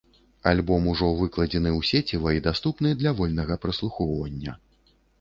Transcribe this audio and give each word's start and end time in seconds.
Альбом 0.51 0.87
ужо 0.93 1.09
выкладзены 1.19 1.71
ў 1.79 1.91
сеціва 1.91 2.29
і 2.39 2.43
даступны 2.49 2.97
для 3.05 3.17
вольнага 3.23 3.63
праслухоўвання. 3.67 4.61